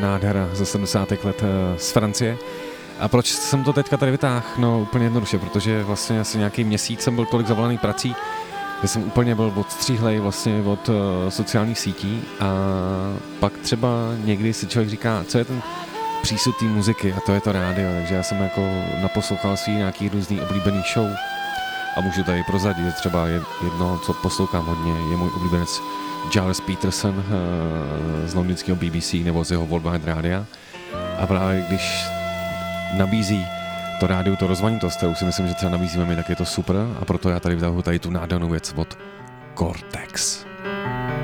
nádhera 0.00 0.48
ze 0.52 0.66
70. 0.66 1.10
let 1.10 1.42
uh, 1.42 1.48
z 1.76 1.90
Francie. 1.90 2.38
A 3.00 3.08
proč 3.08 3.32
jsem 3.32 3.64
to 3.64 3.72
teďka 3.72 3.96
tady 3.96 4.12
vytáhl? 4.12 4.42
No 4.58 4.80
úplně 4.80 5.04
jednoduše, 5.04 5.38
protože 5.38 5.82
vlastně 5.82 6.20
asi 6.20 6.38
nějaký 6.38 6.64
měsíc 6.64 7.00
jsem 7.00 7.14
byl 7.14 7.26
tolik 7.26 7.46
zavolaný 7.46 7.78
prací, 7.78 8.16
že 8.82 8.88
jsem 8.88 9.02
úplně 9.02 9.34
byl 9.34 9.52
odstříhlej 9.56 10.18
vlastně 10.20 10.62
od 10.64 10.88
uh, 10.88 10.94
sociálních 11.28 11.78
sítí 11.78 12.22
a 12.40 12.46
pak 13.40 13.58
třeba 13.58 13.88
někdy 14.24 14.52
si 14.52 14.66
člověk 14.66 14.90
říká, 14.90 15.24
co 15.28 15.38
je 15.38 15.44
ten 15.44 15.62
přístup 16.22 16.56
té 16.58 16.64
muziky 16.64 17.12
a 17.12 17.20
to 17.20 17.32
je 17.32 17.40
to 17.40 17.52
rádio, 17.52 17.88
takže 17.98 18.14
já 18.14 18.22
jsem 18.22 18.42
jako 18.42 18.60
naposlouchal 19.02 19.56
svý 19.56 19.72
nějaký 19.72 20.08
různý 20.08 20.40
oblíbený 20.40 20.82
show 20.94 21.08
a 21.96 22.00
můžu 22.00 22.24
tady 22.24 22.42
prozadit, 22.42 22.84
že 22.84 22.92
třeba 22.92 23.26
jedno, 23.64 24.00
co 24.06 24.12
poslouchám 24.12 24.66
hodně, 24.66 24.92
je 25.10 25.16
můj 25.16 25.30
oblíbenec 25.36 25.80
Giles 26.32 26.60
Peterson 26.60 27.24
eh, 27.26 28.28
z 28.28 28.34
londýnského 28.34 28.76
BBC 28.76 29.12
nebo 29.12 29.44
z 29.44 29.50
jeho 29.50 29.66
Worldwide 29.66 30.14
Rádia. 30.14 30.46
A 31.18 31.26
právě 31.26 31.64
když 31.68 32.04
nabízí 32.96 33.46
to 34.00 34.06
rádiu, 34.06 34.36
to 34.36 34.46
rozmanitost, 34.46 34.96
kterou 34.96 35.14
si 35.14 35.24
myslím, 35.24 35.48
že 35.48 35.54
třeba 35.54 35.72
nabízíme 35.72 36.04
my, 36.04 36.16
tak 36.16 36.28
je 36.28 36.36
to 36.36 36.44
super 36.44 36.76
a 37.00 37.04
proto 37.04 37.28
já 37.28 37.40
tady 37.40 37.54
vytahuji 37.54 37.82
tady 37.82 37.98
tu 37.98 38.10
nádhernou 38.10 38.48
věc 38.48 38.72
od 38.76 38.98
Cortex. 39.54 40.44
Veď 41.16 41.19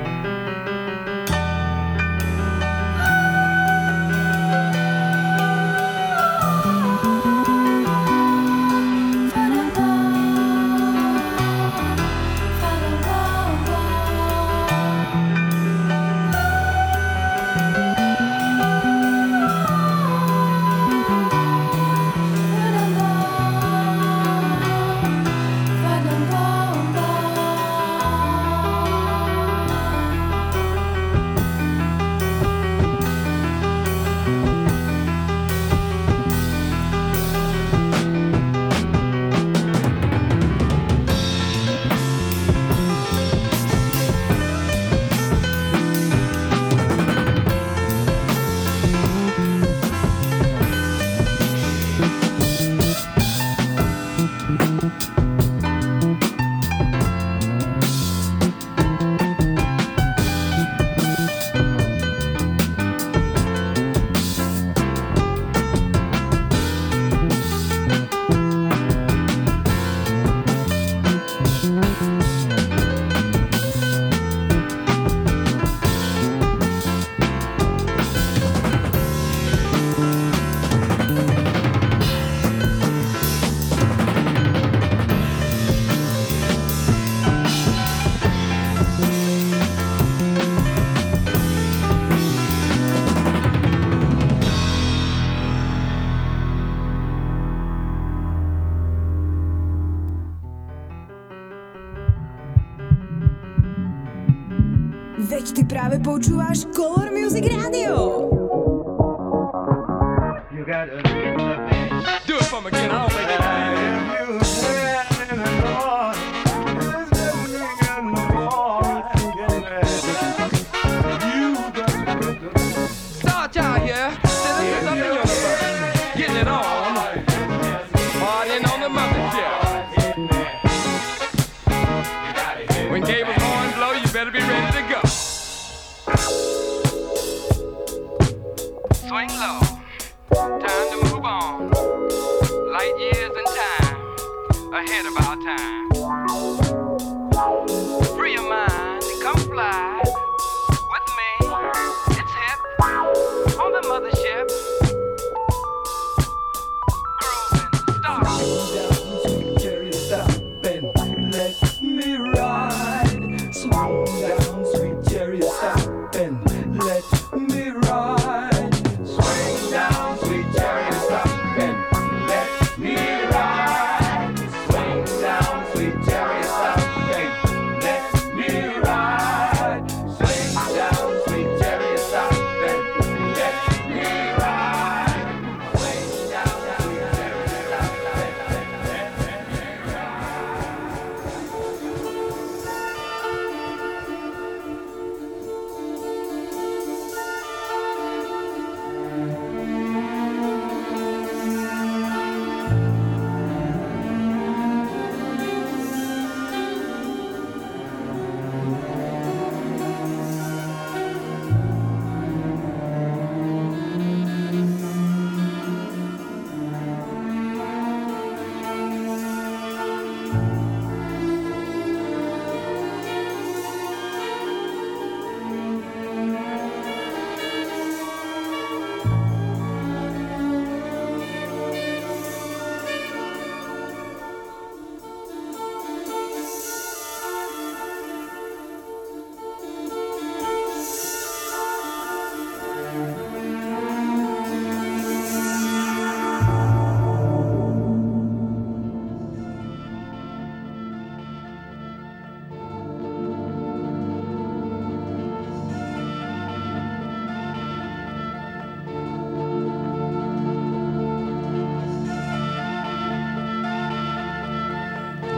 time. 145.47 145.76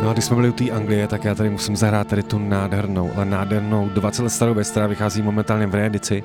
A 0.09 0.13
když 0.13 0.25
jsme 0.25 0.35
byli 0.35 0.49
u 0.49 0.51
té 0.51 0.69
Anglie, 0.69 1.07
tak 1.07 1.23
já 1.23 1.35
tady 1.35 1.49
musím 1.49 1.75
zahrát 1.75 2.07
tady 2.07 2.23
tu 2.23 2.39
nádhernou, 2.39 3.11
ale 3.15 3.25
nádhernou 3.25 3.89
20 3.89 4.23
let 4.23 4.29
starou 4.29 4.53
věc, 4.53 4.69
která 4.69 4.87
vychází 4.87 5.21
momentálně 5.21 5.67
v 5.67 5.75
reedici. 5.75 6.23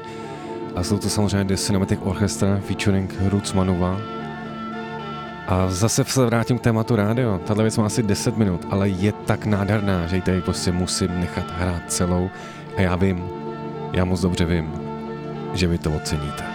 A 0.76 0.82
jsou 0.82 0.99
to 0.99 1.09
samozřejmě 1.09 1.45
The 1.45 1.55
Cinematic 1.55 2.01
Orchestra 2.03 2.61
featuring 2.66 3.14
Roots 3.28 3.53
Manuva. 3.53 4.01
A 5.49 5.70
zase 5.70 6.05
se 6.05 6.26
vrátím 6.26 6.59
k 6.59 6.62
tématu 6.62 6.97
rádio. 6.97 7.39
Tahle 7.39 7.64
věc 7.64 7.78
má 7.78 7.87
asi 7.87 8.03
10 8.03 8.37
minut, 8.37 8.66
ale 8.70 8.89
je 8.89 9.12
tak 9.12 9.47
nádherná, 9.47 10.07
že 10.07 10.16
ji 10.16 10.22
tady 10.22 10.41
prostě 10.41 10.72
musím 10.72 11.20
nechat 11.20 11.47
hrát 11.59 11.82
celou. 11.93 12.30
A 12.76 12.80
já 12.80 12.97
vím, 12.97 13.24
já 13.93 14.05
moc 14.05 14.20
dobře 14.20 14.45
vím, 14.45 14.72
že 15.55 15.66
vy 15.66 15.78
to 15.78 15.93
oceníte. 15.93 16.53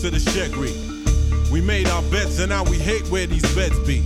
To 0.00 0.10
the 0.10 0.18
shaggy. 0.18 0.72
We 1.52 1.60
made 1.60 1.86
our 1.88 2.00
beds 2.10 2.38
and 2.38 2.48
now 2.48 2.64
we 2.64 2.78
hate 2.78 3.06
where 3.08 3.26
these 3.26 3.44
beds 3.54 3.78
be. 3.80 4.00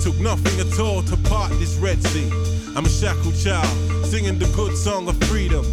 Took 0.00 0.16
nothing 0.20 0.60
at 0.60 0.78
all 0.78 1.02
to 1.02 1.16
part 1.28 1.50
this 1.58 1.74
Red 1.78 2.00
Sea. 2.04 2.30
I'm 2.76 2.86
a 2.86 2.88
shackled 2.88 3.36
child, 3.36 3.66
singing 4.06 4.38
the 4.38 4.46
good 4.54 4.76
song 4.76 5.08
of 5.08 5.16
freedom. 5.24 5.64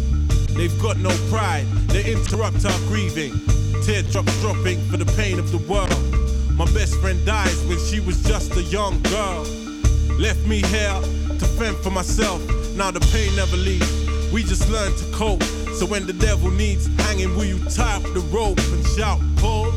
They've 0.56 0.76
got 0.82 0.96
no 0.98 1.10
pride, 1.30 1.66
they 1.86 2.12
interrupt 2.12 2.64
our 2.64 2.78
grieving. 2.88 3.32
Teardrops 3.84 4.40
dropping 4.40 4.80
for 4.90 4.96
the 4.96 5.06
pain 5.16 5.38
of 5.38 5.52
the 5.52 5.58
world. 5.58 5.94
My 6.56 6.64
best 6.72 6.96
friend 7.00 7.24
dies 7.24 7.64
when 7.66 7.78
she 7.78 8.00
was 8.00 8.20
just 8.24 8.56
a 8.56 8.62
young 8.64 9.00
girl. 9.02 9.44
Left 10.18 10.44
me 10.46 10.62
here 10.62 11.00
to 11.38 11.46
fend 11.58 11.76
for 11.76 11.90
myself. 11.90 12.40
Now 12.74 12.90
the 12.90 13.00
pain 13.12 13.36
never 13.36 13.56
leaves. 13.56 14.32
We 14.32 14.42
just 14.42 14.68
learn 14.68 14.92
to 14.96 15.04
cope. 15.12 15.44
So 15.80 15.86
when 15.86 16.04
the 16.04 16.12
devil 16.12 16.50
needs 16.50 16.88
hanging, 17.04 17.34
will 17.34 17.46
you 17.46 17.58
tie 17.70 17.96
up 17.96 18.02
the 18.02 18.20
rope 18.30 18.58
and 18.58 18.86
shout, 18.88 19.18
pull? 19.36 19.72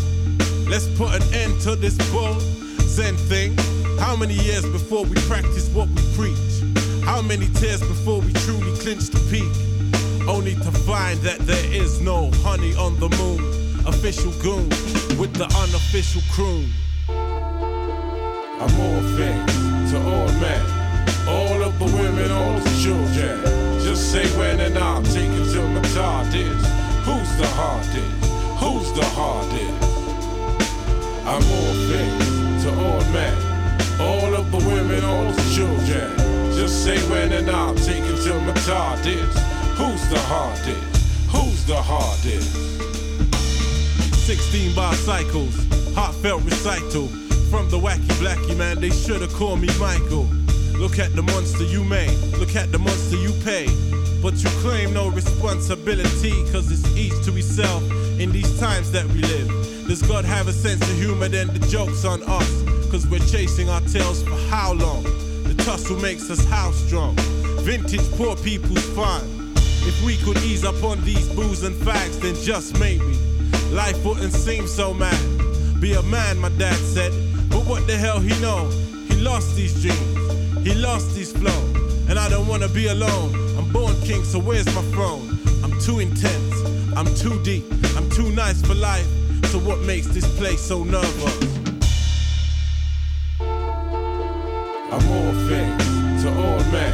Let's 0.68 0.86
put 0.98 1.16
an 1.16 1.24
end 1.34 1.62
to 1.62 1.78
this 1.78 1.96
bull. 2.12 2.38
Zen 2.82 3.16
thing. 3.16 3.56
How 4.00 4.14
many 4.14 4.34
years 4.34 4.66
before 4.66 5.06
we 5.06 5.16
practice 5.32 5.70
what 5.70 5.88
we 5.88 6.02
preach? 6.14 7.06
How 7.06 7.22
many 7.22 7.48
tears 7.54 7.80
before 7.80 8.20
we 8.20 8.34
truly 8.34 8.76
clinch 8.80 9.12
the 9.12 9.20
peak? 9.32 9.48
Only 10.28 10.56
to 10.56 10.72
find 10.84 11.22
that 11.22 11.40
there 11.40 11.72
is 11.72 12.02
no 12.02 12.32
honey 12.44 12.76
on 12.76 13.00
the 13.00 13.08
moon. 13.16 13.40
Official 13.88 14.34
goon 14.44 14.68
with 15.18 15.34
the 15.36 15.46
unofficial 15.46 16.22
croon. 16.34 16.70
I'm 17.08 18.76
all 18.82 19.02
things 19.16 19.92
to 19.94 20.00
all 20.00 20.28
men, 20.44 20.66
all 21.30 21.64
of 21.64 21.80
the 21.80 21.86
women, 21.86 22.30
all 22.30 22.60
the 22.60 22.82
children. 22.84 23.53
Say 24.12 24.28
when 24.38 24.60
and 24.60 24.78
I'll 24.78 25.02
take 25.02 25.32
it 25.32 25.52
till 25.52 25.68
my 25.70 25.82
tard 25.96 26.36
is. 26.36 26.64
Who's 27.08 27.32
the 27.42 27.48
hardest? 27.58 28.26
Who's 28.62 28.92
the 28.94 29.06
hardest? 29.18 29.84
I'm 31.26 31.44
all 31.58 31.74
things 31.90 32.64
to 32.64 32.70
all 32.70 33.04
men, 33.12 33.36
all 34.00 34.36
of 34.36 34.52
the 34.52 34.58
women, 34.70 35.04
all 35.04 35.32
the 35.32 35.42
children. 35.56 36.16
Just 36.54 36.84
say 36.84 37.00
when 37.10 37.32
and 37.32 37.50
I'll 37.50 37.74
take 37.74 38.04
it 38.04 38.24
till 38.24 38.40
my 38.42 38.54
tard 38.68 39.04
is. 39.08 39.34
Who's 39.80 40.08
the 40.10 40.20
hardest? 40.30 41.04
Who's 41.32 41.66
the 41.66 41.82
hardest? 41.82 42.54
16 44.28 44.76
bar 44.76 44.94
cycles, 44.94 45.56
heartfelt 45.96 46.44
recital. 46.44 47.08
From 47.50 47.68
the 47.70 47.80
wacky 47.80 48.14
blacky 48.22 48.56
man, 48.56 48.80
they 48.80 48.92
should've 48.92 49.34
called 49.34 49.62
me 49.62 49.70
Michael. 49.80 50.28
Look 50.78 51.00
at 51.00 51.16
the 51.16 51.24
monster 51.24 51.64
you 51.64 51.84
made, 51.84 52.16
look 52.38 52.56
at 52.56 52.72
the 52.72 52.80
monster 52.80 53.16
you 53.16 53.32
pay. 53.44 53.68
But 54.24 54.42
you 54.42 54.50
claim 54.62 54.94
no 54.94 55.10
responsibility, 55.10 56.32
cause 56.50 56.72
it's 56.72 56.88
each 56.96 57.12
to 57.26 57.32
himself 57.34 57.84
in 58.18 58.32
these 58.32 58.58
times 58.58 58.90
that 58.94 59.06
we 59.08 59.20
live. 59.20 59.50
Does 59.86 60.02
God 60.02 60.24
have 60.24 60.48
a 60.48 60.54
sense 60.54 60.82
of 60.82 60.96
humor? 60.96 61.28
Then 61.28 61.48
the 61.48 61.60
joke's 61.68 62.06
on 62.06 62.24
us, 62.24 62.64
cause 62.90 63.06
we're 63.06 63.20
chasing 63.28 63.70
our 63.70 63.82
tails 63.82 64.24
for 64.24 64.38
how 64.50 64.72
long? 64.76 65.04
The 65.44 65.54
tussle 65.66 66.00
makes 66.00 66.30
us 66.30 66.42
how 66.46 66.72
strong. 66.72 67.18
Vintage 67.66 68.10
poor 68.12 68.38
people's 68.38 68.86
fun. 68.92 69.22
If 69.58 70.02
we 70.06 70.16
could 70.16 70.38
ease 70.38 70.64
up 70.64 70.82
on 70.86 71.04
these 71.04 71.28
booze 71.36 71.64
and 71.64 71.76
fags, 71.76 72.22
then 72.22 72.34
just 72.36 72.80
maybe 72.80 73.18
life 73.72 74.02
wouldn't 74.06 74.32
seem 74.32 74.68
so 74.68 74.94
mad. 74.94 75.20
Be 75.82 75.96
a 75.96 76.02
man, 76.02 76.38
my 76.38 76.50
dad 76.58 76.78
said. 76.78 77.12
But 77.50 77.66
what 77.66 77.88
the 77.88 77.98
hell 77.98 78.22
he 78.22 78.40
know? 78.42 78.70
He 79.10 79.16
lost 79.18 79.58
these 79.58 79.74
dreams, 79.82 80.66
he 80.66 80.74
lost 80.76 81.14
his 81.14 81.34
flow. 81.34 81.62
And 82.08 82.18
I 82.18 82.30
don't 82.30 82.48
wanna 82.48 82.70
be 82.70 82.88
alone. 82.88 83.43
King, 84.04 84.24
so 84.26 84.38
where's 84.38 84.66
my 84.76 84.82
throne? 84.92 85.40
I'm 85.64 85.80
too 85.80 86.00
intense, 86.00 86.56
I'm 86.94 87.06
too 87.16 87.42
deep, 87.42 87.64
I'm 87.96 88.10
too 88.10 88.30
nice 88.32 88.62
for 88.62 88.76
life. 88.76 89.08
So 89.46 89.60
what 89.60 89.80
makes 89.80 90.08
this 90.08 90.28
place 90.38 90.60
so 90.60 90.84
nervous? 90.84 91.44
I'm 93.40 95.08
all 95.10 95.34
things 95.48 96.24
to 96.24 96.30
all 96.30 96.60
men, 96.72 96.94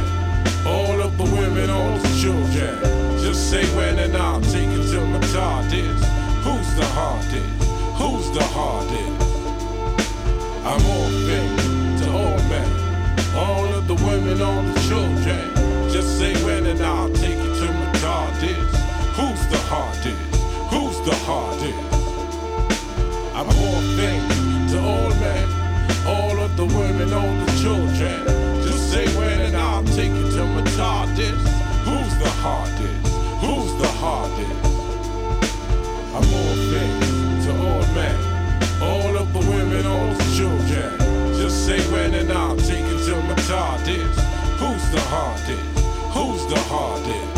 all 0.64 1.00
of 1.02 1.18
the 1.18 1.24
women, 1.24 1.68
all 1.70 1.98
the 1.98 2.18
children. 2.20 2.78
Just 3.18 3.50
say 3.50 3.64
when 3.76 3.98
and 3.98 4.16
I'll 4.16 4.40
take 4.42 4.68
it 4.68 4.90
till 4.90 5.06
my 5.06 5.18
tard 5.32 5.72
is. 5.72 6.00
Who's 6.44 6.74
the 6.76 6.86
hardest? 6.94 7.64
Who's 7.98 8.30
the 8.30 8.44
hardest? 8.44 9.29
Hardest? 34.02 34.64
I'm 36.16 36.26
all 36.38 36.56
things 36.72 37.44
to 37.44 37.52
all 37.52 37.84
men, 37.94 38.82
all 38.82 39.16
of 39.18 39.30
the 39.34 39.40
women, 39.40 39.84
all 39.84 40.14
the 40.14 40.36
children. 40.36 40.98
Just 41.36 41.66
say 41.66 41.78
when 41.92 42.14
and 42.14 42.32
I'll 42.32 42.56
take 42.56 42.86
you 42.86 42.98
to 42.98 43.16
my 43.22 43.34
TARDIS. 43.34 44.16
Who's 44.58 44.90
the 44.90 45.00
hardest? 45.12 45.60
Who's 46.14 46.46
the 46.46 46.58
hardest? 46.70 47.29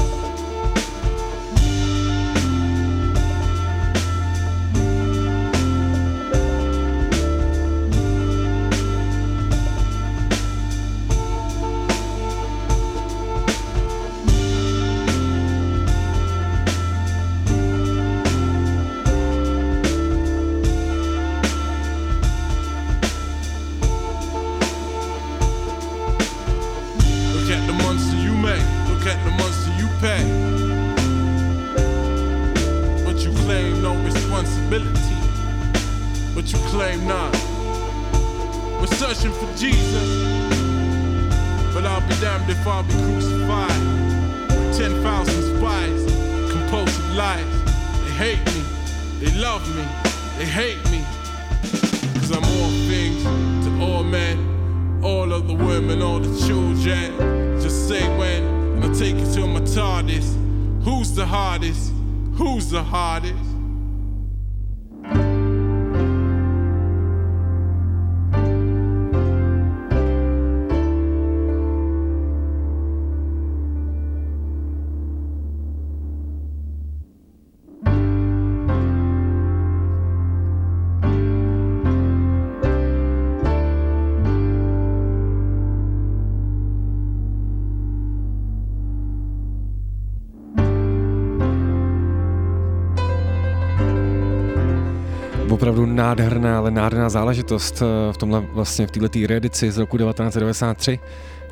Nádherná, 95.92 96.58
ale 96.58 96.70
nádherná 96.70 97.08
záležitost 97.08 97.82
eh, 97.82 98.12
v 98.12 98.16
tomhle 98.16 98.40
vlastně 98.40 98.86
v 98.86 98.90
této 98.90 99.18
reedici 99.26 99.72
z 99.72 99.78
roku 99.78 99.98
1993, 99.98 100.98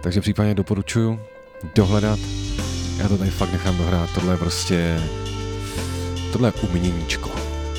takže 0.01 0.21
případně 0.21 0.55
doporučuju 0.55 1.21
dohledat. 1.75 2.19
Já 2.99 3.09
to 3.09 3.19
tady 3.19 3.31
fakt 3.31 3.53
nechám 3.53 3.77
dohrát, 3.79 4.11
tohle 4.15 4.35
je 4.35 4.39
prostě, 4.39 5.01
tohle 6.33 6.49
je 6.49 6.53
uměníčko. 6.53 7.31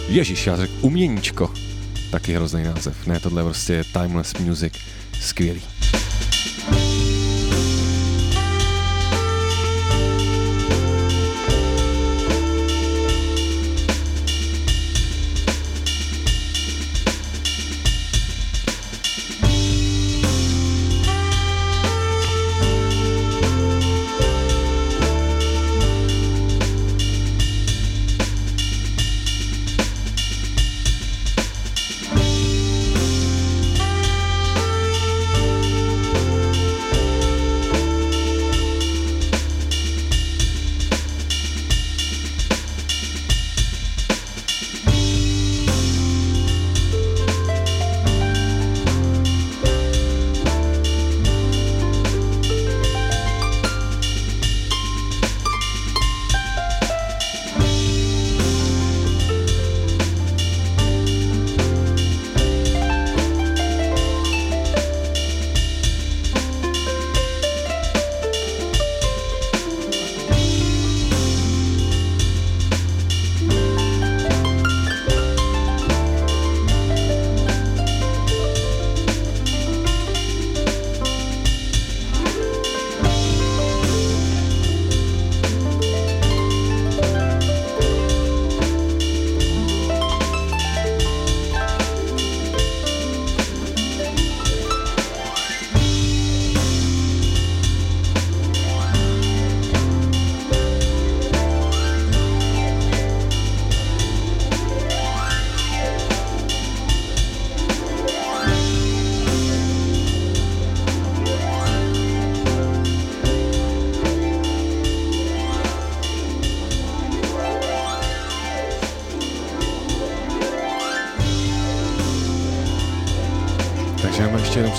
Ježíš, 0.08 0.48
já 0.48 0.58
řekl 0.58 0.74
uměníčko. 0.82 1.52
Taky 2.12 2.34
hrozný 2.36 2.64
název. 2.64 3.08
Ne, 3.08 3.20
tohle 3.20 3.42
je 3.42 3.46
prostě 3.46 3.84
timeless 3.94 4.34
music. 4.34 4.74
Skvělý. 5.22 5.81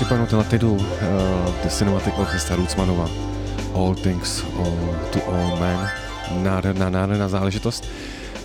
Jenom 0.03 0.25
připomenout 0.27 0.45
Latidu, 0.45 0.73
uh, 0.73 0.81
The 1.63 1.69
Cinematic 1.69 2.13
Orchestra 2.17 2.55
Rootsmanova, 2.55 3.09
All 3.75 3.95
Things 3.95 4.43
all, 4.57 4.95
to 5.13 5.19
All 5.27 5.59
Men, 5.59 5.89
nádherná, 6.43 6.89
nádherná 6.89 7.29
záležitost. 7.29 7.87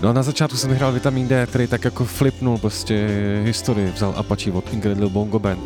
No 0.01 0.09
a 0.09 0.13
na 0.13 0.23
začátku 0.23 0.57
jsem 0.57 0.71
hrál 0.71 0.93
Vitamin 0.93 1.29
D, 1.29 1.47
který 1.47 1.67
tak 1.67 1.85
jako 1.85 2.05
flipnul 2.05 2.59
prostě 2.59 3.09
historii, 3.45 3.93
vzal 3.93 4.15
Apache 4.17 4.53
od 4.53 4.73
Incredible 4.73 5.09
Bongo 5.09 5.39
Band 5.39 5.61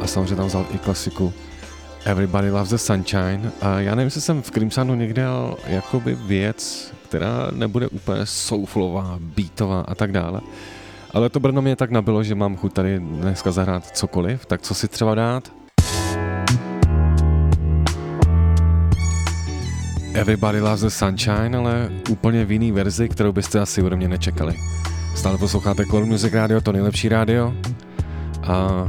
a 0.00 0.06
samozřejmě 0.06 0.36
tam 0.36 0.46
vzal 0.46 0.66
i 0.74 0.78
klasiku 0.78 1.32
Everybody 2.04 2.50
Loves 2.50 2.70
the 2.70 2.76
Sunshine 2.76 3.52
a 3.60 3.80
já 3.80 3.94
nevím, 3.94 4.06
jestli 4.06 4.20
jsem 4.20 4.42
v 4.42 4.50
Crimsonu 4.50 4.94
někde 4.94 5.22
dal 5.22 5.56
jakoby 5.66 6.14
věc, 6.14 6.92
která 7.08 7.50
nebude 7.50 7.88
úplně 7.88 8.26
soulflová, 8.26 9.18
beatová 9.20 9.80
a 9.80 9.94
tak 9.94 10.12
dále. 10.12 10.40
Ale 11.16 11.28
to 11.28 11.40
Brno 11.40 11.62
mě 11.62 11.76
tak 11.76 11.90
nabilo, 11.90 12.22
že 12.22 12.34
mám 12.34 12.56
chuť 12.56 12.72
tady 12.72 13.00
dneska 13.00 13.52
zahrát 13.52 13.96
cokoliv, 13.96 14.46
tak 14.46 14.62
co 14.62 14.74
si 14.74 14.88
třeba 14.88 15.14
dát? 15.14 15.52
Everybody 20.14 20.60
Loves 20.60 20.80
the 20.80 20.88
Sunshine, 20.88 21.56
ale 21.56 21.90
úplně 22.10 22.44
v 22.44 22.52
jiný 22.52 22.72
verzi, 22.72 23.08
kterou 23.08 23.32
byste 23.32 23.60
asi 23.60 23.82
ode 23.82 23.96
mě 23.96 24.08
nečekali. 24.08 24.54
Stále 25.14 25.38
posloucháte 25.38 25.86
Color 25.86 26.06
Music 26.06 26.32
Radio, 26.32 26.60
to 26.60 26.72
nejlepší 26.72 27.08
rádio. 27.08 27.54
A 28.42 28.88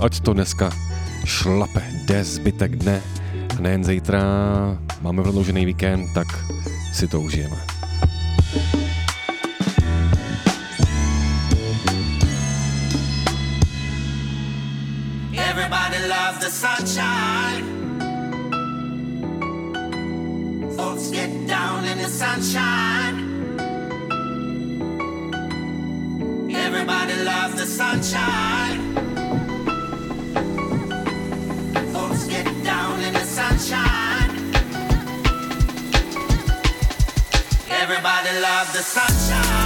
ať 0.00 0.20
to 0.20 0.32
dneska 0.32 0.70
šlape, 1.24 1.82
jde 2.04 2.24
zbytek 2.24 2.76
dne. 2.76 3.02
A 3.58 3.60
nejen 3.60 3.84
zítra, 3.84 4.22
máme 5.00 5.22
prodloužený 5.22 5.64
víkend, 5.64 6.06
tak 6.14 6.26
si 6.92 7.08
to 7.08 7.20
užijeme. 7.20 7.73
The 16.44 16.50
sunshine. 16.50 17.64
Folks 20.76 21.08
get 21.08 21.30
down 21.46 21.86
in 21.86 21.96
the 21.96 22.08
sunshine. 22.08 23.16
Everybody 26.54 27.16
loves 27.24 27.54
the 27.54 27.64
sunshine. 27.64 28.78
Folks 31.94 32.24
get 32.26 32.46
down 32.62 33.00
in 33.00 33.14
the 33.14 33.24
sunshine. 33.38 34.32
Everybody 37.70 38.32
loves 38.40 38.72
the 38.74 38.82
sunshine. 38.82 39.63